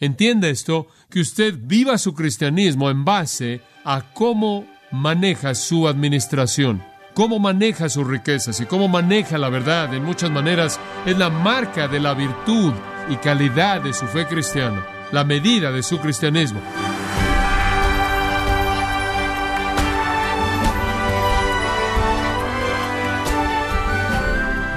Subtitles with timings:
[0.00, 7.38] Entienda esto, que usted viva su cristianismo en base a cómo maneja su administración, cómo
[7.38, 9.92] maneja sus riquezas y cómo maneja la verdad.
[9.92, 12.72] En muchas maneras es la marca de la virtud
[13.10, 16.60] y calidad de su fe cristiana, la medida de su cristianismo.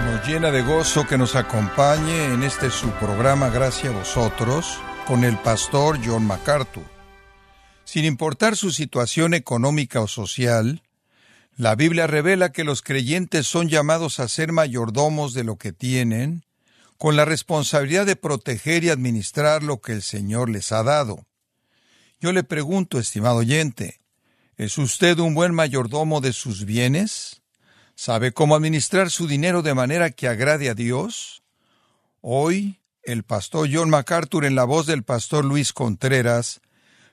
[0.05, 5.23] Nos llena de gozo que nos acompañe en este su programa Gracias a vosotros con
[5.23, 6.83] el pastor John MacArthur.
[7.83, 10.81] Sin importar su situación económica o social,
[11.55, 16.45] la Biblia revela que los creyentes son llamados a ser mayordomos de lo que tienen,
[16.97, 21.25] con la responsabilidad de proteger y administrar lo que el Señor les ha dado.
[22.21, 23.99] Yo le pregunto, estimado oyente,
[24.55, 27.41] ¿es usted un buen mayordomo de sus bienes?
[27.95, 31.43] ¿Sabe cómo administrar su dinero de manera que agrade a Dios?
[32.21, 36.61] Hoy, el pastor John MacArthur, en la voz del pastor Luis Contreras,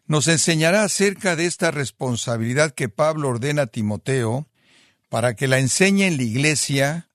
[0.06, 4.48] nos enseñará acerca de esta responsabilidad que Pablo ordena a Timoteo
[5.08, 7.06] para que la enseñe en la iglesia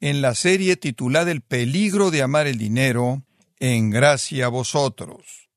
[0.00, 3.22] en la serie titulada El peligro de amar el dinero,
[3.58, 5.48] en gracia a vosotros.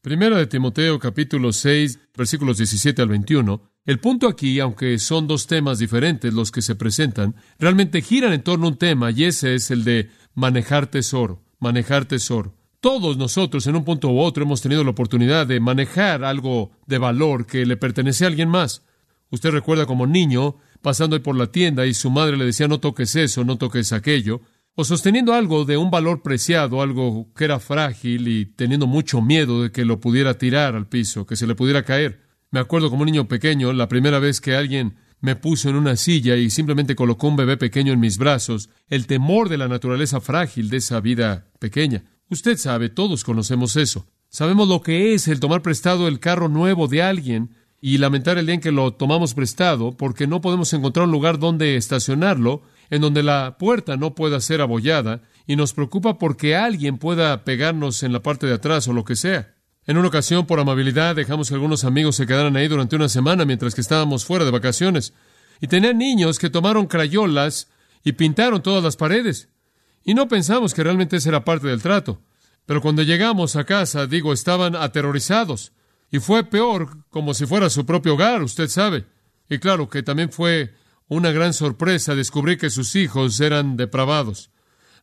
[0.00, 3.70] Primero de Timoteo capítulo 6 versículos 17 al 21.
[3.86, 8.42] El punto aquí, aunque son dos temas diferentes los que se presentan, realmente giran en
[8.42, 12.54] torno a un tema y ese es el de manejar tesoro, manejar tesoro.
[12.80, 16.98] Todos nosotros en un punto u otro hemos tenido la oportunidad de manejar algo de
[16.98, 18.84] valor que le pertenece a alguien más.
[19.30, 23.16] Usted recuerda como niño pasando por la tienda y su madre le decía no toques
[23.16, 24.42] eso, no toques aquello,
[24.74, 29.62] o sosteniendo algo de un valor preciado, algo que era frágil y teniendo mucho miedo
[29.62, 32.20] de que lo pudiera tirar al piso, que se le pudiera caer.
[32.50, 36.36] Me acuerdo como niño pequeño, la primera vez que alguien me puso en una silla
[36.36, 40.68] y simplemente colocó un bebé pequeño en mis brazos, el temor de la naturaleza frágil
[40.68, 42.04] de esa vida pequeña.
[42.28, 44.06] Usted sabe, todos conocemos eso.
[44.28, 48.44] Sabemos lo que es el tomar prestado el carro nuevo de alguien y lamentar el
[48.44, 52.60] día en que lo tomamos prestado porque no podemos encontrar un lugar donde estacionarlo,
[52.90, 58.02] en donde la puerta no pueda ser abollada, y nos preocupa porque alguien pueda pegarnos
[58.02, 59.53] en la parte de atrás o lo que sea.
[59.86, 63.44] En una ocasión, por amabilidad, dejamos que algunos amigos se quedaran ahí durante una semana
[63.44, 65.12] mientras que estábamos fuera de vacaciones.
[65.60, 67.68] Y tenían niños que tomaron crayolas
[68.02, 69.48] y pintaron todas las paredes.
[70.04, 72.20] Y no pensamos que realmente esa era parte del trato.
[72.66, 75.72] Pero cuando llegamos a casa, digo, estaban aterrorizados.
[76.10, 79.04] Y fue peor como si fuera su propio hogar, usted sabe.
[79.48, 80.74] Y claro que también fue
[81.08, 84.50] una gran sorpresa descubrir que sus hijos eran depravados.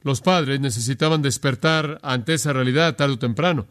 [0.02, 3.68] Los padres necesitaban despertar ante esa realidad tarde o temprano,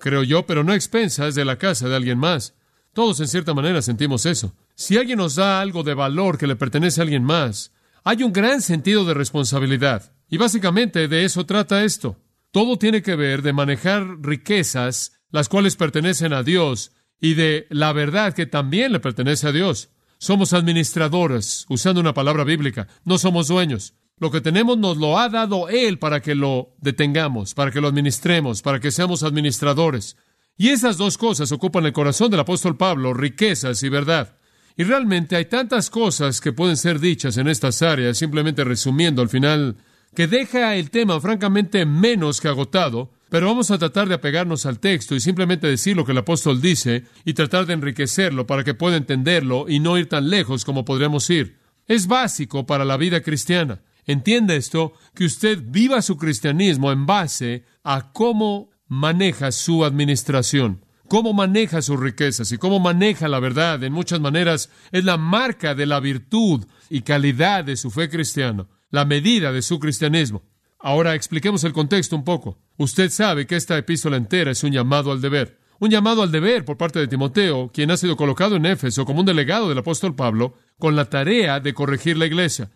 [0.00, 2.54] creo yo, pero no a expensas de la casa de alguien más.
[2.92, 4.52] Todos en cierta manera sentimos eso.
[4.74, 7.72] Si alguien nos da algo de valor que le pertenece a alguien más,
[8.02, 10.12] hay un gran sentido de responsabilidad.
[10.28, 12.16] Y básicamente de eso trata esto.
[12.50, 17.92] Todo tiene que ver de manejar riquezas las cuales pertenecen a Dios, y de la
[17.92, 19.90] verdad que también le pertenece a Dios.
[20.18, 23.94] Somos administradores, usando una palabra bíblica, no somos dueños.
[24.20, 27.88] Lo que tenemos nos lo ha dado Él para que lo detengamos, para que lo
[27.88, 30.18] administremos, para que seamos administradores.
[30.58, 34.36] Y esas dos cosas ocupan el corazón del apóstol Pablo, riquezas y verdad.
[34.76, 39.30] Y realmente hay tantas cosas que pueden ser dichas en estas áreas, simplemente resumiendo al
[39.30, 39.76] final,
[40.14, 44.80] que deja el tema francamente menos que agotado, pero vamos a tratar de apegarnos al
[44.80, 48.74] texto y simplemente decir lo que el apóstol dice y tratar de enriquecerlo para que
[48.74, 51.58] pueda entenderlo y no ir tan lejos como podríamos ir.
[51.86, 53.80] Es básico para la vida cristiana.
[54.06, 61.32] Entienda esto, que usted viva su cristianismo en base a cómo maneja su administración, cómo
[61.32, 63.82] maneja sus riquezas y cómo maneja la verdad.
[63.84, 68.66] En muchas maneras es la marca de la virtud y calidad de su fe cristiana,
[68.90, 70.42] la medida de su cristianismo.
[70.78, 72.58] Ahora expliquemos el contexto un poco.
[72.78, 75.58] Usted sabe que esta epístola entera es un llamado al deber.
[75.78, 79.20] Un llamado al deber por parte de Timoteo, quien ha sido colocado en Éfeso como
[79.20, 82.70] un delegado del apóstol Pablo, con la tarea de corregir la iglesia.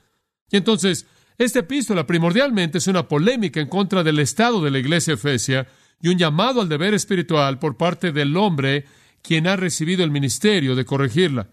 [0.55, 1.05] Y entonces,
[1.37, 5.67] esta epístola primordialmente es una polémica en contra del estado de la iglesia efesia
[6.01, 8.85] y un llamado al deber espiritual por parte del hombre
[9.21, 11.49] quien ha recibido el ministerio de corregirla.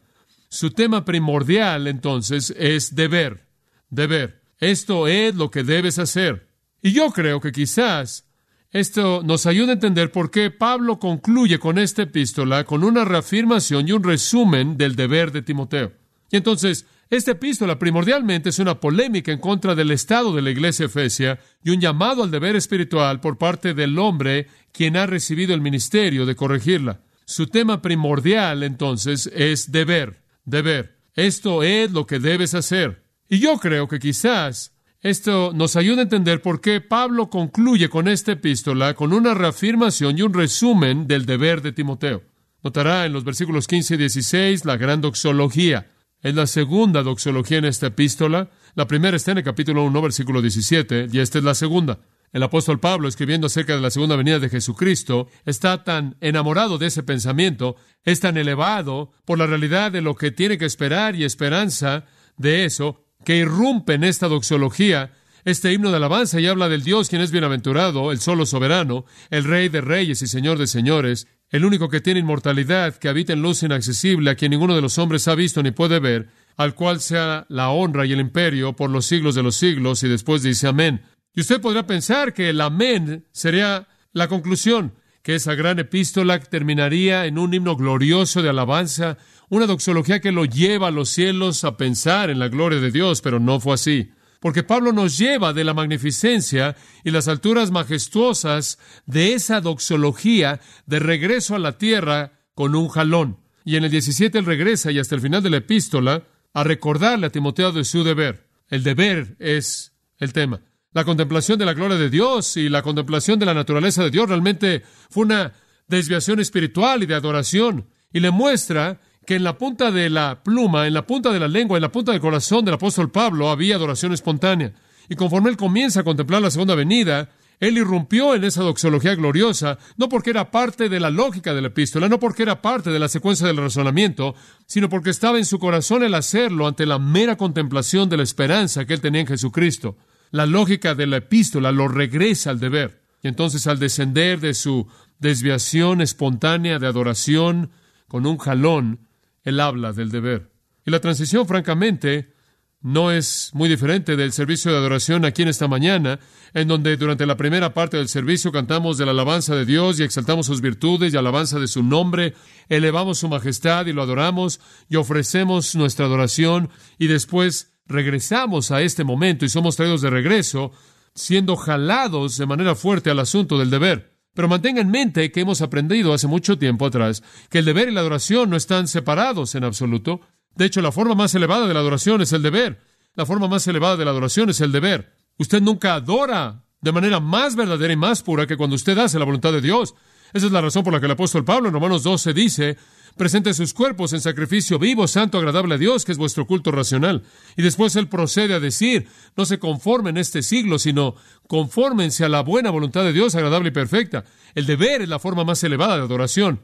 [0.49, 3.47] Su tema primordial, entonces, es deber.
[3.89, 4.43] Deber.
[4.59, 6.49] Esto es lo que debes hacer.
[6.83, 8.29] Y yo creo que quizás
[8.69, 13.87] esto nos ayuda a entender por qué Pablo concluye con esta epístola con una reafirmación
[13.87, 15.91] y un resumen del deber de Timoteo.
[16.29, 20.85] Y entonces, esta epístola primordialmente es una polémica en contra del estado de la iglesia
[20.85, 25.59] efesia y un llamado al deber espiritual por parte del hombre quien ha recibido el
[25.59, 27.01] ministerio de corregirla.
[27.25, 30.99] Su tema primordial, entonces, es deber, deber.
[31.13, 33.03] Esto es lo que debes hacer.
[33.27, 38.07] Y yo creo que quizás Esto nos ayuda a entender por qué Pablo concluye con
[38.07, 42.21] esta epístola con una reafirmación y un resumen del deber de Timoteo.
[42.63, 45.87] Notará en los versículos 15 y 16 la gran doxología.
[46.21, 48.51] Es la segunda doxología en esta epístola.
[48.75, 51.99] La primera está en el capítulo 1, versículo 17, y esta es la segunda.
[52.31, 56.87] El apóstol Pablo, escribiendo acerca de la segunda venida de Jesucristo, está tan enamorado de
[56.87, 57.75] ese pensamiento,
[58.05, 62.05] es tan elevado por la realidad de lo que tiene que esperar y esperanza
[62.37, 65.13] de eso, que irrumpe en esta doxología,
[65.43, 69.43] este himno de alabanza y habla del Dios quien es bienaventurado, el solo soberano, el
[69.43, 73.41] Rey de reyes y Señor de señores, el único que tiene inmortalidad, que habita en
[73.41, 77.01] luz inaccesible, a quien ninguno de los hombres ha visto ni puede ver, al cual
[77.01, 80.67] sea la honra y el imperio por los siglos de los siglos, y después dice
[80.67, 81.01] amén.
[81.35, 84.93] Y usted podrá pensar que el amén sería la conclusión,
[85.23, 89.17] que esa gran epístola terminaría en un himno glorioso de alabanza,
[89.49, 93.21] una doxología que lo lleva a los cielos a pensar en la gloria de Dios,
[93.21, 94.11] pero no fue así.
[94.41, 100.97] Porque Pablo nos lleva de la magnificencia y las alturas majestuosas de esa doxología de
[100.97, 103.37] regreso a la tierra con un jalón.
[103.63, 106.23] Y en el 17 él regresa y hasta el final de la epístola
[106.55, 108.47] a recordarle a Timoteo de su deber.
[108.67, 110.61] El deber es el tema.
[110.91, 114.27] La contemplación de la gloria de Dios y la contemplación de la naturaleza de Dios
[114.27, 115.53] realmente fue una
[115.87, 117.85] desviación espiritual y de adoración.
[118.11, 121.47] Y le muestra que en la punta de la pluma, en la punta de la
[121.47, 124.73] lengua, en la punta del corazón del apóstol Pablo había adoración espontánea.
[125.09, 127.29] Y conforme él comienza a contemplar la segunda venida,
[127.59, 131.67] él irrumpió en esa doxología gloriosa, no porque era parte de la lógica de la
[131.67, 134.33] epístola, no porque era parte de la secuencia del razonamiento,
[134.65, 138.85] sino porque estaba en su corazón el hacerlo ante la mera contemplación de la esperanza
[138.85, 139.97] que él tenía en Jesucristo
[140.31, 143.01] la lógica de la epístola lo regresa al deber.
[143.21, 144.87] Y entonces al descender de su
[145.19, 147.71] desviación espontánea de adoración
[148.07, 149.07] con un jalón,
[149.43, 150.51] él habla del deber.
[150.85, 152.33] Y la transición, francamente,
[152.81, 156.19] no es muy diferente del servicio de adoración aquí en esta mañana,
[156.53, 160.03] en donde durante la primera parte del servicio cantamos de la alabanza de Dios y
[160.03, 162.33] exaltamos sus virtudes y alabanza de su nombre,
[162.69, 164.59] elevamos su majestad y lo adoramos
[164.89, 170.71] y ofrecemos nuestra adoración y después regresamos a este momento y somos traídos de regreso,
[171.13, 174.10] siendo jalados de manera fuerte al asunto del deber.
[174.33, 177.91] Pero mantenga en mente que hemos aprendido hace mucho tiempo atrás que el deber y
[177.91, 180.21] la adoración no están separados en absoluto.
[180.55, 182.79] De hecho, la forma más elevada de la adoración es el deber.
[183.15, 185.13] La forma más elevada de la adoración es el deber.
[185.37, 189.25] Usted nunca adora de manera más verdadera y más pura que cuando usted hace la
[189.25, 189.95] voluntad de Dios.
[190.33, 192.77] Esa es la razón por la que el apóstol Pablo en Romanos 12 dice,
[193.17, 197.23] Presente sus cuerpos en sacrificio vivo, santo, agradable a Dios, que es vuestro culto racional.
[197.57, 201.15] Y después él procede a decir, no se conformen en este siglo, sino
[201.47, 204.23] confórmense a la buena voluntad de Dios, agradable y perfecta.
[204.55, 206.61] El deber es la forma más elevada de adoración.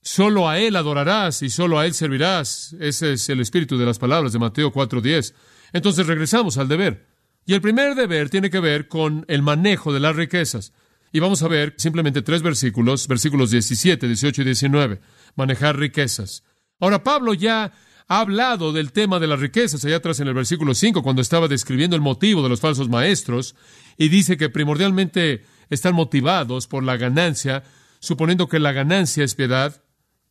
[0.00, 2.76] Solo a Él adorarás y solo a Él servirás.
[2.78, 5.34] Ese es el espíritu de las palabras de Mateo 4.10.
[5.72, 7.06] Entonces regresamos al deber.
[7.44, 10.72] Y el primer deber tiene que ver con el manejo de las riquezas.
[11.12, 15.00] Y vamos a ver simplemente tres versículos, versículos 17, 18 y 19
[15.38, 16.44] manejar riquezas.
[16.78, 17.72] Ahora, Pablo ya
[18.08, 21.48] ha hablado del tema de las riquezas allá atrás en el versículo 5, cuando estaba
[21.48, 23.54] describiendo el motivo de los falsos maestros,
[23.96, 27.62] y dice que primordialmente están motivados por la ganancia,
[28.00, 29.82] suponiendo que la ganancia es piedad.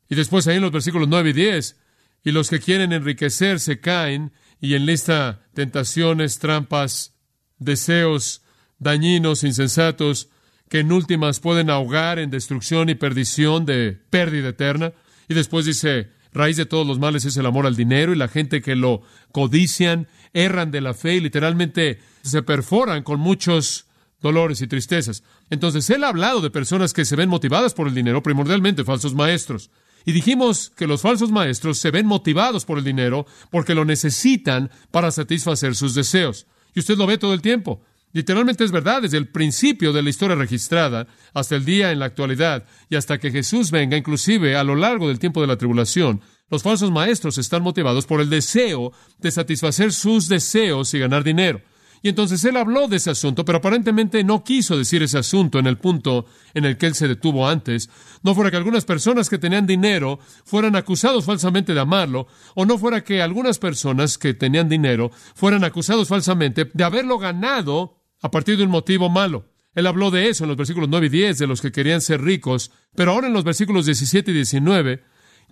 [0.09, 1.77] Y después ahí en los versículos 9 y 10,
[2.23, 7.15] y los que quieren enriquecer caen y enlista tentaciones, trampas,
[7.57, 8.41] deseos
[8.79, 10.29] dañinos, insensatos,
[10.69, 14.93] que en últimas pueden ahogar en destrucción y perdición de pérdida eterna.
[15.29, 18.27] Y después dice, raíz de todos los males es el amor al dinero y la
[18.27, 19.01] gente que lo
[19.31, 23.85] codician, erran de la fe y literalmente se perforan con muchos
[24.21, 25.23] dolores y tristezas.
[25.49, 29.15] Entonces, él ha hablado de personas que se ven motivadas por el dinero, primordialmente falsos
[29.15, 29.69] maestros.
[30.05, 34.71] Y dijimos que los falsos maestros se ven motivados por el dinero porque lo necesitan
[34.91, 36.47] para satisfacer sus deseos.
[36.73, 37.81] Y usted lo ve todo el tiempo.
[38.13, 42.05] Literalmente es verdad desde el principio de la historia registrada hasta el día en la
[42.05, 46.21] actualidad y hasta que Jesús venga, inclusive a lo largo del tiempo de la tribulación.
[46.49, 51.61] Los falsos maestros están motivados por el deseo de satisfacer sus deseos y ganar dinero.
[52.01, 55.67] Y entonces él habló de ese asunto, pero aparentemente no quiso decir ese asunto en
[55.67, 57.89] el punto en el que él se detuvo antes.
[58.23, 62.77] No fuera que algunas personas que tenían dinero fueran acusados falsamente de amarlo, o no
[62.77, 68.57] fuera que algunas personas que tenían dinero fueran acusados falsamente de haberlo ganado a partir
[68.57, 69.45] de un motivo malo.
[69.73, 72.21] Él habló de eso en los versículos 9 y 10, de los que querían ser
[72.21, 75.03] ricos, pero ahora en los versículos 17 y 19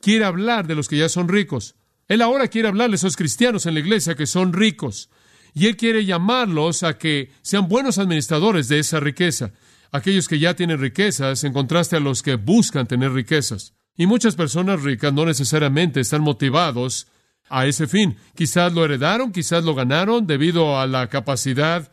[0.01, 1.75] quiere hablar de los que ya son ricos.
[2.07, 5.09] Él ahora quiere hablarle a esos cristianos en la iglesia que son ricos,
[5.53, 9.53] y él quiere llamarlos a que sean buenos administradores de esa riqueza,
[9.91, 13.73] aquellos que ya tienen riquezas en contraste a los que buscan tener riquezas.
[13.95, 17.07] Y muchas personas ricas no necesariamente están motivados
[17.47, 18.17] a ese fin.
[18.35, 21.89] Quizás lo heredaron, quizás lo ganaron debido a la capacidad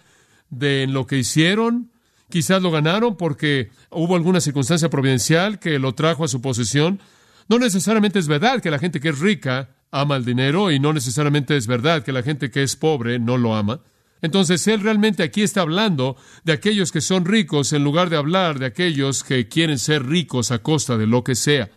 [0.52, 1.90] de lo que hicieron,
[2.28, 7.00] quizás lo ganaron porque hubo alguna circunstancia providencial que lo trajo a su posesión.
[7.48, 10.92] No necesariamente es verdad que la gente que es rica ama el dinero y no
[10.92, 13.80] necesariamente es verdad que la gente que es pobre no lo ama.
[14.20, 18.60] Entonces, él realmente aquí está hablando de aquellos que son ricos en lugar de hablar
[18.60, 21.70] de aquellos que quieren ser ricos a costa de lo que sea.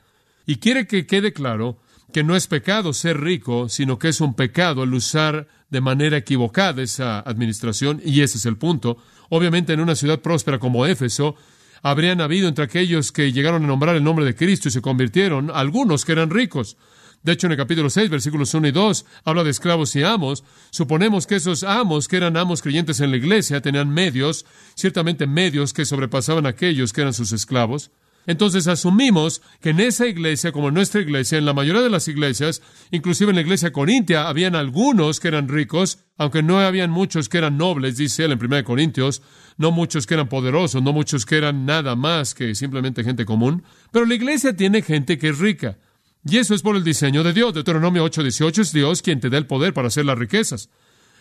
[0.46, 1.79] Y quiere que quede claro
[2.15, 6.15] que no es pecado ser rico, sino que es un pecado el usar de manera
[6.15, 8.95] equivocada esa administración, y ese es el punto.
[9.27, 11.36] Obviamente en una ciudad próspera como Éfeso,
[11.81, 15.51] habrían habido entre aquellos que llegaron a nombrar el nombre de Cristo y se convirtieron,
[15.53, 16.77] algunos que eran ricos.
[17.22, 20.45] De hecho, en el capítulo 6, versículos 1 y 2, habla de esclavos y amos.
[20.69, 24.45] Suponemos que esos amos, que eran amos creyentes en la iglesia, tenían medios,
[24.75, 27.91] ciertamente medios que sobrepasaban a aquellos que eran sus esclavos.
[28.27, 32.08] Entonces asumimos que en esa iglesia, como en nuestra iglesia, en la mayoría de las
[32.08, 37.29] iglesias, inclusive en la iglesia corintia, habían algunos que eran ricos, aunque no habían muchos
[37.29, 39.22] que eran nobles, dice él en 1 Corintios,
[39.58, 43.63] no muchos que eran poderosos, no muchos que eran nada más que simplemente gente común,
[43.91, 45.77] pero la iglesia tiene gente que es rica.
[46.27, 47.53] Y eso es por el diseño de Dios.
[47.53, 50.70] Deuteronomio 8:18 es Dios quien te da el poder para hacer las riquezas.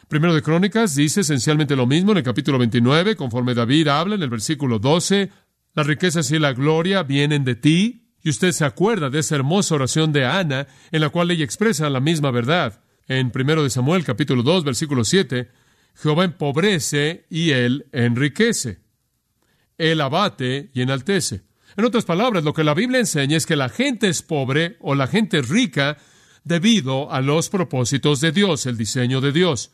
[0.08, 4.22] Primero de Crónicas dice esencialmente lo mismo en el capítulo 29, conforme David habla en
[4.22, 5.30] el versículo 12,
[5.74, 8.00] las riquezas y la gloria vienen de ti.
[8.22, 11.90] Y usted se acuerda de esa hermosa oración de Ana, en la cual ella expresa
[11.90, 12.80] la misma verdad.
[13.06, 15.50] En primero de Samuel, capítulo 2, versículo 7,
[15.94, 18.78] Jehová empobrece y él enriquece.
[19.76, 21.42] Él abate y enaltece.
[21.76, 24.94] En otras palabras, lo que la Biblia enseña es que la gente es pobre o
[24.94, 25.98] la gente es rica
[26.44, 29.72] debido a los propósitos de Dios, el diseño de Dios.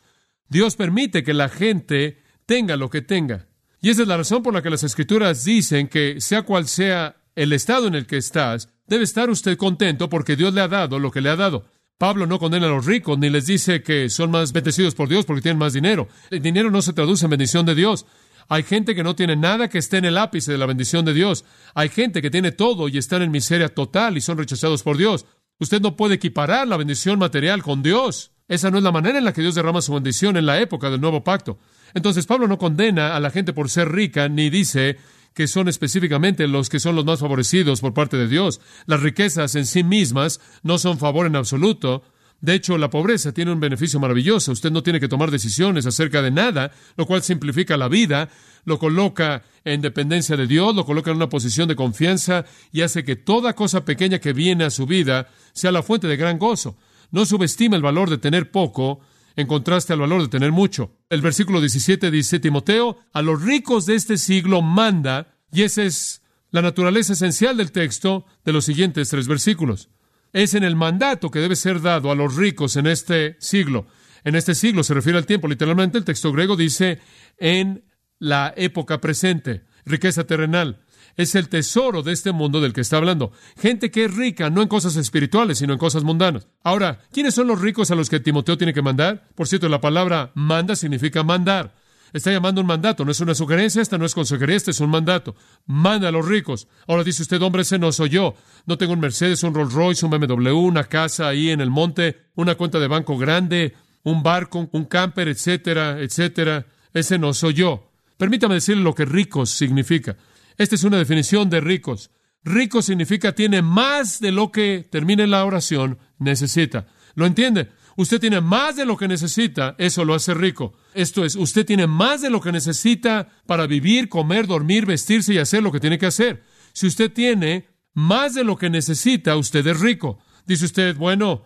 [0.49, 3.47] Dios permite que la gente tenga lo que tenga.
[3.81, 7.15] Y esa es la razón por la que las escrituras dicen que sea cual sea
[7.35, 10.99] el estado en el que estás, debe estar usted contento porque Dios le ha dado
[10.99, 11.65] lo que le ha dado.
[11.97, 15.25] Pablo no condena a los ricos ni les dice que son más bendecidos por Dios
[15.25, 16.07] porque tienen más dinero.
[16.29, 18.05] El dinero no se traduce en bendición de Dios.
[18.49, 21.13] Hay gente que no tiene nada que esté en el ápice de la bendición de
[21.13, 21.43] Dios.
[21.73, 25.25] Hay gente que tiene todo y están en miseria total y son rechazados por Dios.
[25.57, 28.31] Usted no puede equiparar la bendición material con Dios.
[28.47, 30.89] Esa no es la manera en la que Dios derrama su bendición en la época
[30.89, 31.57] del nuevo pacto.
[31.93, 34.97] Entonces Pablo no condena a la gente por ser rica ni dice
[35.33, 38.59] que son específicamente los que son los más favorecidos por parte de Dios.
[38.85, 42.03] Las riquezas en sí mismas no son favor en absoluto,
[42.41, 44.51] de hecho, la pobreza tiene un beneficio maravilloso.
[44.51, 48.29] Usted no tiene que tomar decisiones acerca de nada, lo cual simplifica la vida,
[48.65, 53.03] lo coloca en dependencia de Dios, lo coloca en una posición de confianza y hace
[53.03, 56.75] que toda cosa pequeña que viene a su vida sea la fuente de gran gozo.
[57.11, 59.01] No subestima el valor de tener poco
[59.35, 60.97] en contraste al valor de tener mucho.
[61.09, 66.21] El versículo 17 dice, Timoteo, a los ricos de este siglo manda, y esa es
[66.49, 69.89] la naturaleza esencial del texto de los siguientes tres versículos
[70.33, 73.87] es en el mandato que debe ser dado a los ricos en este siglo.
[74.23, 76.99] En este siglo se refiere al tiempo, literalmente el texto griego dice
[77.37, 77.83] en
[78.19, 80.85] la época presente, riqueza terrenal.
[81.21, 83.31] Es el tesoro de este mundo del que está hablando.
[83.55, 86.47] Gente que es rica, no en cosas espirituales, sino en cosas mundanas.
[86.63, 89.27] Ahora, ¿quiénes son los ricos a los que Timoteo tiene que mandar?
[89.35, 91.75] Por cierto, la palabra manda significa mandar.
[92.11, 94.89] Está llamando un mandato, no es una sugerencia, esta no es consejería, este es un
[94.89, 95.35] mandato.
[95.67, 96.67] Manda a los ricos.
[96.87, 98.33] Ahora dice usted, hombre, ese no soy yo.
[98.65, 102.17] No tengo un Mercedes, un Rolls Royce, un BMW, una casa ahí en el monte,
[102.33, 106.65] una cuenta de banco grande, un barco, un camper, etcétera, etcétera.
[106.95, 107.91] Ese no soy yo.
[108.17, 110.17] Permítame decirle lo que ricos significa.
[110.61, 112.11] Esta es una definición de ricos.
[112.43, 116.85] Rico significa tiene más de lo que, termine la oración, necesita.
[117.15, 117.71] ¿Lo entiende?
[117.97, 120.73] Usted tiene más de lo que necesita, eso lo hace rico.
[120.93, 125.39] Esto es, usted tiene más de lo que necesita para vivir, comer, dormir, vestirse y
[125.39, 126.43] hacer lo que tiene que hacer.
[126.73, 130.19] Si usted tiene más de lo que necesita, usted es rico.
[130.45, 131.45] Dice usted, bueno,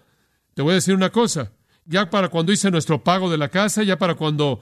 [0.55, 1.53] te voy a decir una cosa.
[1.85, 4.59] Ya para cuando hice nuestro pago de la casa, ya para cuando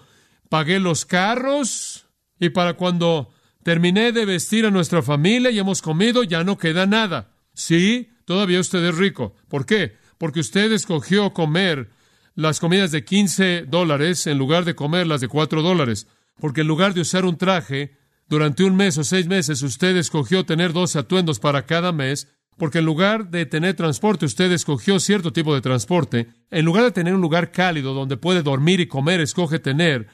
[0.47, 2.05] pagué los carros
[2.39, 3.32] y para cuando
[3.63, 7.31] terminé de vestir a nuestra familia y hemos comido, ya no queda nada.
[7.53, 9.35] Sí, todavía usted es rico.
[9.47, 9.95] ¿Por qué?
[10.17, 11.89] Porque usted escogió comer
[12.35, 16.07] las comidas de 15 dólares en lugar de comer las de 4 dólares.
[16.39, 20.45] Porque en lugar de usar un traje, durante un mes o seis meses usted escogió
[20.45, 25.33] tener dos atuendos para cada mes, porque en lugar de tener transporte, usted escogió cierto
[25.33, 26.27] tipo de transporte.
[26.49, 30.07] En lugar de tener un lugar cálido donde puede dormir y comer, escoge tener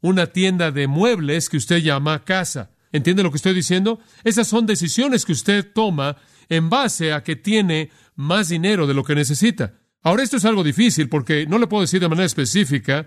[0.00, 2.73] una tienda de muebles que usted llama casa.
[2.94, 3.98] ¿Entiende lo que estoy diciendo?
[4.22, 6.16] Esas son decisiones que usted toma
[6.48, 9.74] en base a que tiene más dinero de lo que necesita.
[10.04, 13.06] Ahora esto es algo difícil porque no le puedo decir de manera específica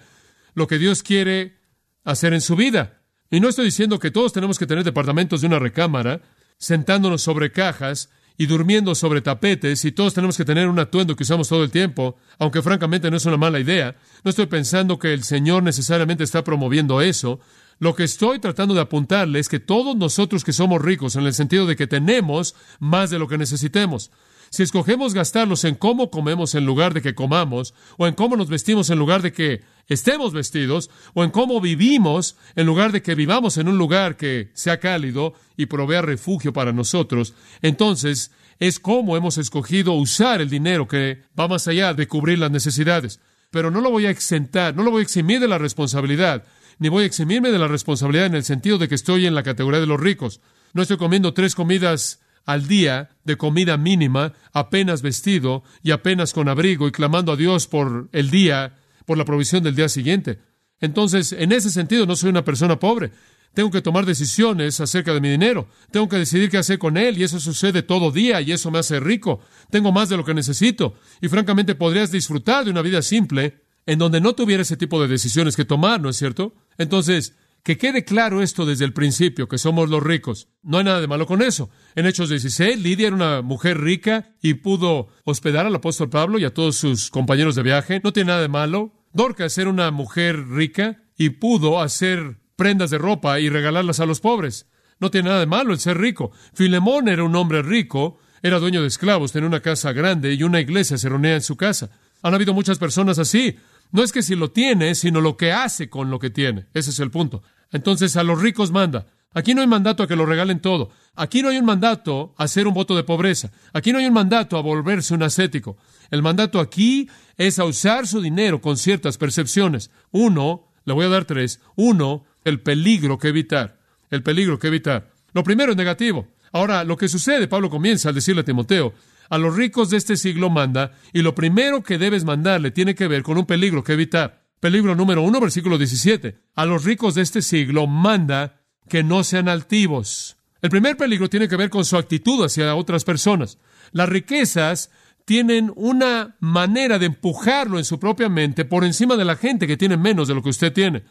[0.56, 1.62] lo que Dios quiere
[2.04, 3.02] hacer en su vida.
[3.32, 6.20] Y no estoy diciendo que todos tenemos que tener departamentos de una recámara,
[6.58, 11.24] sentándonos sobre cajas y durmiendo sobre tapetes y todos tenemos que tener un atuendo que
[11.24, 13.96] usamos todo el tiempo, aunque francamente no es una mala idea.
[14.26, 17.40] No estoy pensando que el Señor necesariamente está promoviendo eso.
[17.80, 21.34] Lo que estoy tratando de apuntarle es que todos nosotros que somos ricos, en el
[21.34, 24.12] sentido de que tenemos más de lo que necesitemos,
[24.50, 28.50] si escogemos gastarlos en cómo comemos en lugar de que comamos, o en cómo nos
[28.50, 33.16] vestimos en lugar de que estemos vestidos, o en cómo vivimos en lugar de que
[33.16, 39.16] vivamos en un lugar que sea cálido y provea refugio para nosotros, entonces es cómo
[39.18, 43.20] hemos escogido usar el dinero que va más allá de cubrir las necesidades.
[43.52, 46.44] Pero no lo voy a exentar, no lo voy a eximir de la responsabilidad,
[46.80, 49.44] ni voy a eximirme de la responsabilidad en el sentido de que estoy en la
[49.44, 50.42] categoría de los ricos.
[50.74, 56.48] No estoy comiendo tres comidas al día de comida mínima, apenas vestido y apenas con
[56.48, 60.40] abrigo y clamando a Dios por el día, por la provisión del día siguiente.
[60.80, 63.12] Entonces, en ese sentido, no soy una persona pobre.
[63.54, 65.68] Tengo que tomar decisiones acerca de mi dinero.
[65.92, 68.80] Tengo que decidir qué hacer con él y eso sucede todo día y eso me
[68.80, 69.42] hace rico.
[69.72, 73.98] Tengo más de lo que necesito y francamente podrías disfrutar de una vida simple en
[73.98, 76.54] donde no tuviera ese tipo de decisiones que tomar, ¿no es cierto?
[76.78, 80.50] Entonces, que quede claro esto desde el principio, que somos los ricos.
[80.62, 81.70] No hay nada de malo con eso.
[81.96, 86.46] En Hechos 16, Lidia era una mujer rica y pudo hospedar al apóstol Pablo y
[86.46, 88.02] a todos sus compañeros de viaje.
[88.04, 88.94] No tiene nada de malo.
[89.14, 94.20] Dorcas era una mujer rica y pudo hacer prendas de ropa y regalarlas a los
[94.20, 94.68] pobres.
[95.00, 96.32] No tiene nada de malo el ser rico.
[96.54, 100.60] Filemón era un hombre rico, era dueño de esclavos, tenía una casa grande y una
[100.60, 101.90] iglesia se reunía en su casa.
[102.22, 103.58] Han habido muchas personas así.
[103.92, 106.68] No es que si lo tiene, sino lo que hace con lo que tiene.
[106.74, 107.44] Ese es el punto.
[107.72, 109.08] Entonces a los ricos manda.
[109.34, 110.90] Aquí no hay mandato a que lo regalen todo.
[111.16, 113.52] Aquí no hay un mandato a hacer un voto de pobreza.
[113.74, 115.78] Aquí no hay un mandato a volverse un ascético.
[116.10, 119.92] El mandato aquí es a usar su dinero con ciertas percepciones.
[120.12, 121.60] Uno, le voy a dar tres.
[121.76, 123.78] Uno, el peligro que evitar.
[124.10, 125.12] El peligro que evitar.
[125.34, 126.28] Lo primero es negativo.
[126.52, 128.94] Ahora, lo que sucede, Pablo comienza al decirle a Timoteo,
[129.30, 133.08] a los ricos de este siglo manda, y lo primero que debes mandarle tiene que
[133.08, 134.44] ver con un peligro que evitar.
[134.60, 136.40] Peligro número uno, versículo 17.
[136.56, 140.38] A los ricos de este siglo manda que no sean altivos.
[140.62, 143.60] El primer peligro tiene que ver con su actitud hacia otras personas.
[143.92, 144.90] Las riquezas
[145.26, 149.78] tienen una manera de empujarlo en su propia mente por encima de la gente que
[149.78, 151.04] tiene menos de lo que usted tiene.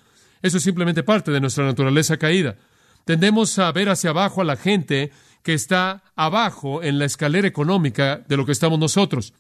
[0.42, 2.56] Eso es simplemente parte de nuestra naturaleza caída.
[3.04, 5.12] Tendemos a ver hacia abajo a la gente
[5.46, 9.32] que está abajo en la escalera económica de lo que estamos nosotros.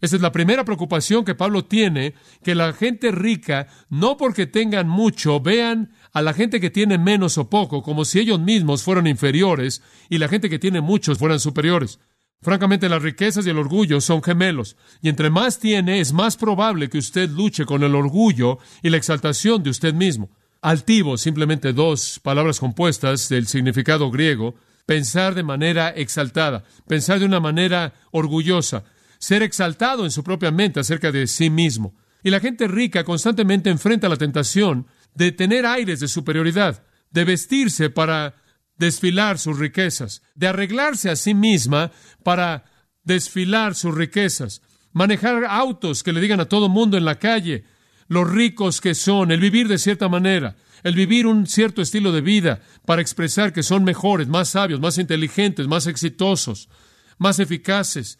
[0.00, 4.88] Esa es la primera preocupación que Pablo tiene, que la gente rica, no porque tengan
[4.88, 9.06] mucho, vean a la gente que tiene menos o poco como si ellos mismos fueran
[9.06, 12.00] inferiores y la gente que tiene muchos fueran superiores.
[12.40, 16.88] Francamente, las riquezas y el orgullo son gemelos, y entre más tiene, es más probable
[16.88, 20.28] que usted luche con el orgullo y la exaltación de usted mismo.
[20.60, 27.40] Altivo, simplemente dos palabras compuestas del significado griego, pensar de manera exaltada, pensar de una
[27.40, 28.84] manera orgullosa,
[29.18, 31.94] ser exaltado en su propia mente acerca de sí mismo.
[32.22, 37.90] Y la gente rica constantemente enfrenta la tentación de tener aires de superioridad, de vestirse
[37.90, 38.34] para
[38.76, 41.92] desfilar sus riquezas, de arreglarse a sí misma
[42.24, 42.64] para
[43.04, 47.64] desfilar sus riquezas, manejar autos que le digan a todo mundo en la calle
[48.12, 52.20] los ricos que son, el vivir de cierta manera, el vivir un cierto estilo de
[52.20, 56.68] vida para expresar que son mejores, más sabios, más inteligentes, más exitosos,
[57.16, 58.18] más eficaces,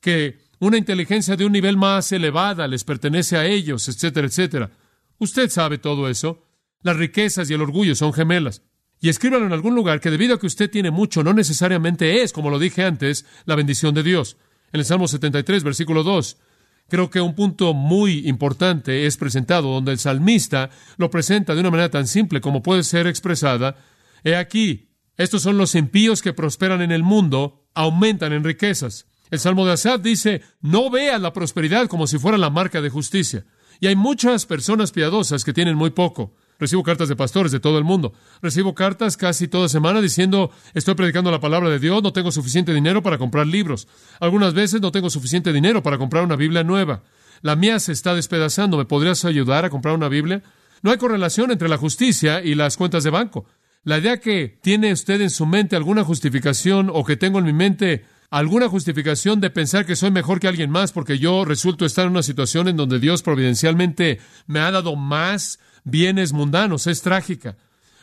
[0.00, 4.70] que una inteligencia de un nivel más elevada les pertenece a ellos, etcétera, etcétera.
[5.18, 6.44] Usted sabe todo eso.
[6.82, 8.62] Las riquezas y el orgullo son gemelas.
[9.00, 12.32] Y escríbalo en algún lugar que debido a que usted tiene mucho, no necesariamente es,
[12.32, 14.36] como lo dije antes, la bendición de Dios.
[14.72, 16.36] En el Salmo 73, versículo 2,
[16.88, 21.70] creo que un punto muy importante es presentado, donde el salmista lo presenta de una
[21.70, 23.76] manera tan simple como puede ser expresada.
[24.24, 29.06] He aquí, estos son los impíos que prosperan en el mundo, aumentan en riquezas.
[29.30, 32.90] El Salmo de Asad dice, no vea la prosperidad como si fuera la marca de
[32.90, 33.44] justicia.
[33.80, 36.34] Y hay muchas personas piadosas que tienen muy poco.
[36.58, 38.12] Recibo cartas de pastores de todo el mundo.
[38.42, 42.74] Recibo cartas casi toda semana diciendo, estoy predicando la palabra de Dios, no tengo suficiente
[42.74, 43.86] dinero para comprar libros.
[44.18, 47.04] Algunas veces no tengo suficiente dinero para comprar una Biblia nueva.
[47.42, 48.76] La mía se está despedazando.
[48.76, 50.42] ¿Me podrías ayudar a comprar una Biblia?
[50.82, 53.46] No hay correlación entre la justicia y las cuentas de banco.
[53.84, 57.52] La idea que tiene usted en su mente alguna justificación o que tengo en mi
[57.52, 62.04] mente alguna justificación de pensar que soy mejor que alguien más porque yo resulto estar
[62.04, 66.86] en una situación en donde Dios providencialmente me ha dado más bienes mundanos.
[66.86, 67.56] Es trágica.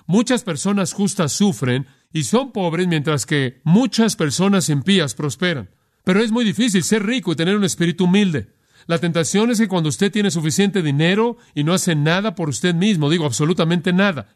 [0.08, 5.70] Muchas personas justas sufren y son pobres mientras que muchas personas impías prosperan.
[6.04, 8.54] Pero es muy difícil ser rico y tener un espíritu humilde.
[8.88, 12.76] La tentación es que cuando usted tiene suficiente dinero y no hace nada por usted
[12.76, 14.30] mismo, digo absolutamente nada,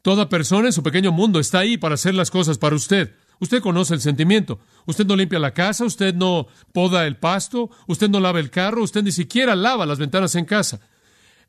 [0.00, 3.14] toda persona en su pequeño mundo está ahí para hacer las cosas para usted.
[3.40, 4.60] Usted conoce el sentimiento.
[4.86, 8.82] Usted no limpia la casa, usted no poda el pasto, usted no lava el carro,
[8.82, 10.80] usted ni siquiera lava las ventanas en casa.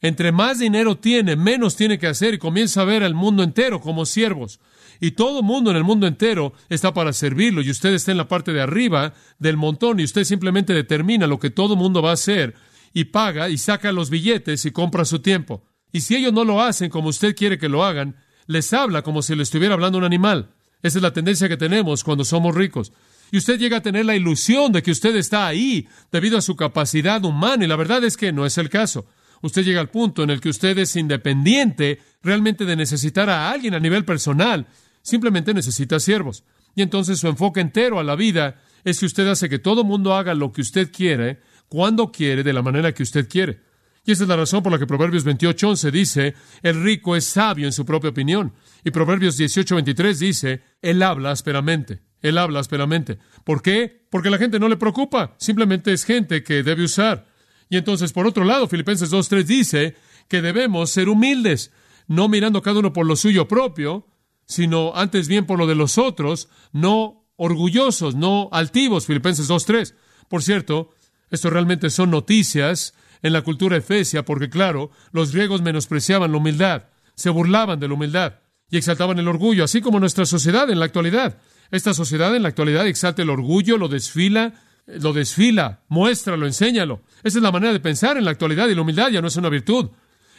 [0.06, 3.82] Entre más dinero tiene, menos tiene que hacer y comienza a ver al mundo entero
[3.82, 4.60] como siervos.
[5.02, 8.28] Y todo mundo en el mundo entero está para servirlo y usted está en la
[8.28, 12.14] parte de arriba del montón y usted simplemente determina lo que todo mundo va a
[12.14, 12.54] hacer
[12.94, 15.64] y paga y saca los billetes y compra su tiempo.
[15.92, 18.16] Y si ellos no lo hacen como usted quiere que lo hagan,
[18.46, 20.52] les habla como si le estuviera hablando un animal.
[20.84, 22.94] Esa es la tendencia que tenemos cuando somos ricos.
[23.32, 26.56] Y usted llega a tener la ilusión de que usted está ahí debido a su
[26.56, 29.08] capacidad humana y la verdad es que no es el caso.
[29.46, 33.76] Usted llega al punto en el que usted es independiente realmente de necesitar a alguien
[33.76, 34.66] a nivel personal
[35.04, 36.44] simplemente necesita siervos.
[36.74, 40.16] Y entonces su enfoque entero a la vida es que usted hace que todo mundo
[40.16, 43.60] haga lo que usted quiere, cuando quiere, de la manera que usted quiere.
[44.04, 47.68] Y esa es la razón por la que Proverbios 28.11 dice, el rico es sabio
[47.68, 48.52] en su propia opinión.
[48.84, 52.02] Y Proverbios 18.23 dice, él habla ásperamente.
[52.20, 53.20] Él habla ásperamente.
[53.44, 54.08] ¿Por qué?
[54.10, 55.36] Porque la gente no le preocupa.
[55.38, 57.35] Simplemente es gente que debe usar.
[57.70, 59.96] Y entonces, por otro lado, Filipenses 2.3 dice
[60.28, 61.72] que debemos ser humildes,
[62.08, 64.08] no mirando cada uno por lo suyo propio,
[64.46, 69.96] sino antes bien por lo de los otros, no orgullosos, no altivos, Filipenses 2.3.
[70.30, 70.92] Por cierto,
[71.30, 76.86] esto realmente son noticias en la cultura efesia, porque claro, los griegos menospreciaban la humildad,
[77.16, 78.36] se burlaban de la humildad
[78.70, 81.40] y exaltaban el orgullo, así como nuestra sociedad en la actualidad.
[81.72, 84.54] Esta sociedad en la actualidad exalta el orgullo, lo desfila,
[84.88, 87.02] lo desfila, muéstralo, enséñalo.
[87.24, 89.36] Esa es la manera de pensar en la actualidad y la humildad ya no es
[89.36, 89.90] una virtud.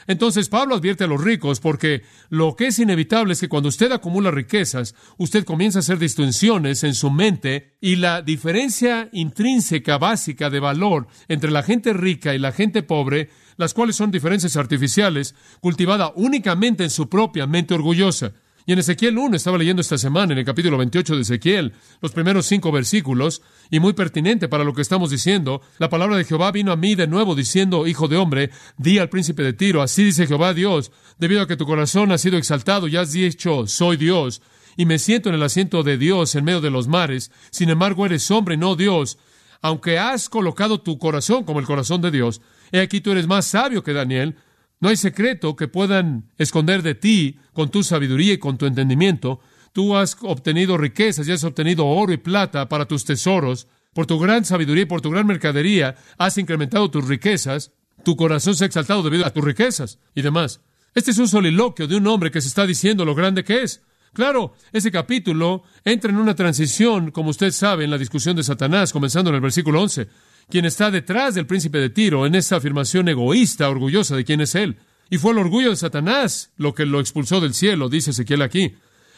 [0.06, 3.90] Entonces Pablo advierte a los ricos porque lo que es inevitable es que cuando usted
[3.90, 10.48] acumula riquezas, usted comienza a hacer distinciones en su mente y la diferencia intrínseca básica
[10.48, 15.34] de valor entre la gente rica y la gente pobre, las cuales son diferencias artificiales,
[15.60, 18.32] cultivada únicamente en su propia mente orgullosa.
[18.68, 22.10] Y en Ezequiel 1 estaba leyendo esta semana, en el capítulo 28 de Ezequiel, los
[22.10, 26.50] primeros cinco versículos, y muy pertinente para lo que estamos diciendo, la palabra de Jehová
[26.50, 30.02] vino a mí de nuevo diciendo, Hijo de hombre, di al príncipe de Tiro, así
[30.02, 33.96] dice Jehová Dios, debido a que tu corazón ha sido exaltado y has dicho, soy
[33.96, 34.42] Dios,
[34.76, 38.04] y me siento en el asiento de Dios en medio de los mares, sin embargo
[38.04, 39.16] eres hombre, no Dios,
[39.62, 42.40] aunque has colocado tu corazón como el corazón de Dios,
[42.72, 44.34] he aquí tú eres más sabio que Daniel,
[44.80, 49.40] no hay secreto que puedan esconder de ti con tu sabiduría y con tu entendimiento.
[49.72, 53.68] Tú has obtenido riquezas y has obtenido oro y plata para tus tesoros.
[53.94, 57.72] Por tu gran sabiduría y por tu gran mercadería has incrementado tus riquezas.
[58.04, 60.60] Tu corazón se ha exaltado debido a tus riquezas y demás.
[60.94, 63.82] Este es un soliloquio de un hombre que se está diciendo lo grande que es.
[64.12, 68.92] Claro, ese capítulo entra en una transición, como usted sabe, en la discusión de Satanás,
[68.92, 70.08] comenzando en el versículo 11
[70.48, 74.54] quien está detrás del príncipe de Tiro en esta afirmación egoísta, orgullosa de quién es
[74.54, 74.78] él.
[75.10, 78.74] Y fue el orgullo de Satanás lo que lo expulsó del cielo, dice Ezequiel aquí.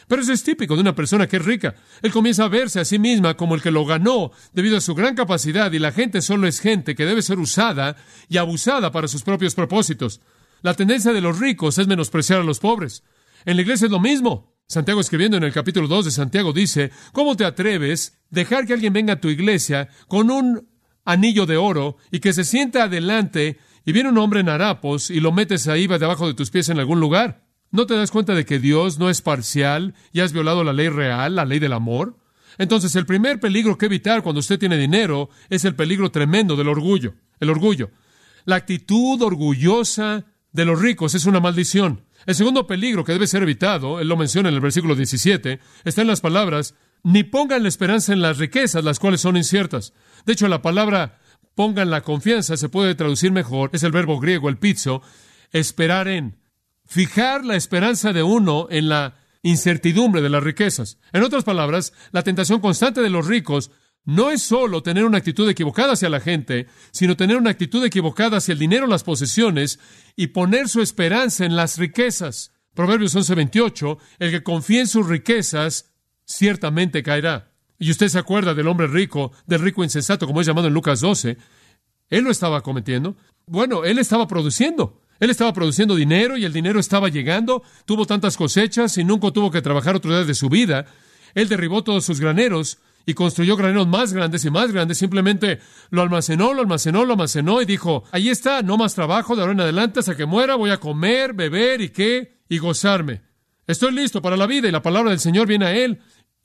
[0.06, 1.74] Pero eso es típico de una persona que es rica.
[2.00, 4.94] Él comienza a verse a sí misma como el que lo ganó debido a su
[4.94, 7.96] gran capacidad y la gente solo es gente que debe ser usada
[8.28, 10.22] y abusada para sus propios propósitos.
[10.62, 13.04] La tendencia de los ricos es menospreciar a los pobres.
[13.44, 14.56] En la iglesia es lo mismo.
[14.66, 18.92] Santiago escribiendo en el capítulo 2 de Santiago dice, ¿cómo te atreves dejar que alguien
[18.92, 20.68] venga a tu iglesia con un
[21.08, 25.20] anillo de oro y que se sienta adelante y viene un hombre en harapos y
[25.20, 27.46] lo metes ahí debajo de tus pies en algún lugar.
[27.70, 30.90] ¿No te das cuenta de que Dios no es parcial y has violado la ley
[30.90, 32.18] real, la ley del amor?
[32.58, 36.68] Entonces el primer peligro que evitar cuando usted tiene dinero es el peligro tremendo del
[36.68, 37.14] orgullo.
[37.40, 37.90] El orgullo.
[38.44, 42.04] La actitud orgullosa de los ricos es una maldición.
[42.26, 46.02] El segundo peligro que debe ser evitado, él lo menciona en el versículo 17, está
[46.02, 49.94] en las palabras, ni pongan la esperanza en las riquezas, las cuales son inciertas.
[50.28, 51.18] De hecho, la palabra
[51.54, 55.00] pongan la confianza se puede traducir mejor, es el verbo griego, el pizzo,
[55.52, 56.36] esperar en.
[56.84, 60.98] Fijar la esperanza de uno en la incertidumbre de las riquezas.
[61.14, 63.70] En otras palabras, la tentación constante de los ricos
[64.04, 68.36] no es solo tener una actitud equivocada hacia la gente, sino tener una actitud equivocada
[68.36, 69.80] hacia el dinero, las posesiones
[70.14, 72.52] y poner su esperanza en las riquezas.
[72.74, 75.94] Proverbios 11:28, el que confía en sus riquezas
[76.26, 77.48] ciertamente caerá.
[77.78, 81.00] Y usted se acuerda del hombre rico, del rico insensato, como es llamado en Lucas
[81.00, 81.36] 12.
[82.10, 83.16] Él lo estaba cometiendo.
[83.46, 85.00] Bueno, él estaba produciendo.
[85.20, 87.62] Él estaba produciendo dinero y el dinero estaba llegando.
[87.84, 90.86] Tuvo tantas cosechas y nunca tuvo que trabajar otro día de su vida.
[91.34, 94.98] Él derribó todos sus graneros y construyó graneros más grandes y más grandes.
[94.98, 95.60] Simplemente
[95.90, 99.54] lo almacenó, lo almacenó, lo almacenó y dijo, ahí está, no más trabajo de ahora
[99.54, 100.56] en adelante hasta que muera.
[100.56, 103.22] Voy a comer, beber y qué, y gozarme.
[103.66, 106.00] Estoy listo para la vida y la palabra del Señor viene a él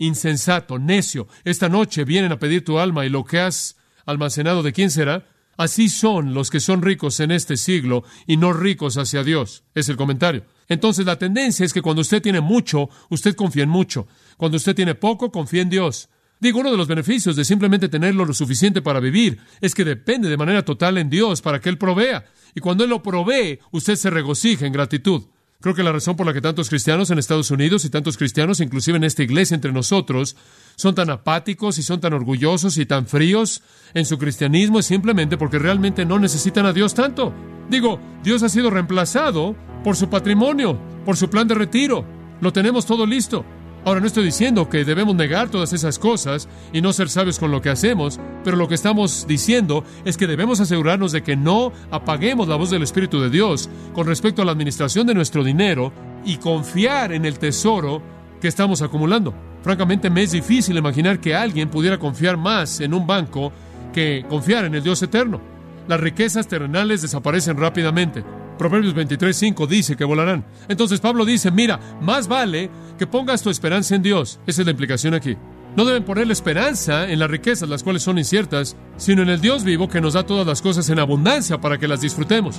[0.06, 4.74] insensato, necio, esta noche vienen a pedir tu alma y lo que has almacenado de
[4.74, 5.28] quién será.
[5.56, 9.64] Así son los que son ricos en este siglo y no ricos hacia Dios.
[9.76, 10.46] Es el comentario.
[10.68, 14.08] Entonces la tendencia es que cuando usted tiene mucho, usted confía en mucho.
[14.38, 16.10] Cuando usted tiene poco, confía en Dios.
[16.40, 20.28] Digo, uno de los beneficios de simplemente tenerlo lo suficiente para vivir es que depende
[20.28, 22.26] de manera total en Dios para que Él provea.
[22.56, 25.24] Y cuando Él lo provee, usted se regocija en gratitud.
[25.64, 28.60] Creo que la razón por la que tantos cristianos en Estados Unidos y tantos cristianos,
[28.60, 30.36] inclusive en esta iglesia entre nosotros,
[30.76, 33.62] son tan apáticos y son tan orgullosos y tan fríos
[33.94, 37.34] en su cristianismo es simplemente porque realmente no necesitan a Dios tanto.
[37.70, 42.04] Digo, Dios ha sido reemplazado por su patrimonio, por su plan de retiro.
[42.42, 43.46] Lo tenemos todo listo.
[43.86, 47.52] Ahora no estoy diciendo que debemos negar todas esas cosas y no ser sabios con
[47.52, 51.74] lo que hacemos, pero lo que estamos diciendo es que debemos asegurarnos de que no
[51.92, 55.92] apaguemos la voz del Espíritu de Dios con respecto a la administración de nuestro dinero
[56.24, 58.02] y confiar en el tesoro
[58.40, 59.34] que estamos acumulando.
[59.64, 63.52] Francamente me es difícil imaginar que alguien pudiera confiar más en un banco
[63.92, 65.42] que confiar en el Dios eterno.
[65.90, 68.24] Las riquezas terrenales desaparecen rápidamente.
[68.64, 70.46] Proverbios 23:5 dice que volarán.
[70.70, 74.40] Entonces Pablo dice, mira, más vale que pongas tu esperanza en Dios.
[74.48, 75.36] Esa es la implicación aquí.
[75.76, 79.42] No deben poner la esperanza en las riquezas, las cuales son inciertas, sino en el
[79.42, 82.58] Dios vivo que nos da todas las cosas en abundancia para que las disfrutemos.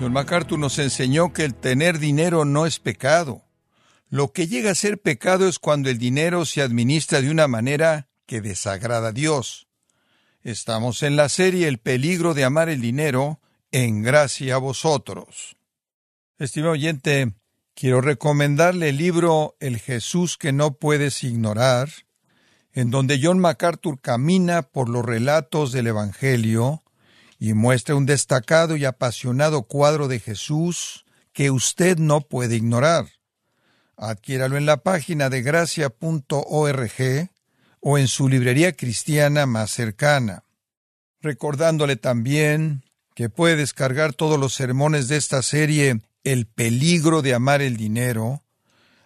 [0.00, 3.42] John MacArthur nos enseñó que el tener dinero no es pecado.
[4.08, 8.08] Lo que llega a ser pecado es cuando el dinero se administra de una manera
[8.24, 9.65] que desagrada a Dios.
[10.46, 13.40] Estamos en la serie El peligro de amar el dinero,
[13.72, 15.56] en gracia a vosotros.
[16.38, 17.34] Estimado oyente,
[17.74, 21.88] quiero recomendarle el libro El Jesús que no puedes ignorar,
[22.72, 26.84] en donde John MacArthur camina por los relatos del Evangelio
[27.40, 33.06] y muestra un destacado y apasionado cuadro de Jesús que usted no puede ignorar.
[33.96, 37.30] Adquiéralo en la página de gracia.org
[37.88, 40.42] o en su librería cristiana más cercana.
[41.20, 42.82] Recordándole también
[43.14, 48.42] que puede descargar todos los sermones de esta serie El peligro de amar el dinero,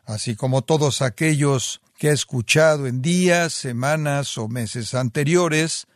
[0.06, 5.86] así como todos aquellos que ha escuchado en días, semanas o meses anteriores,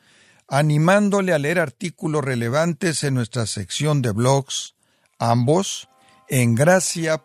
[0.46, 4.74] animándole a leer artículos relevantes en nuestra sección de blogs,
[5.18, 5.88] ambos
[6.28, 7.24] en gracia.org.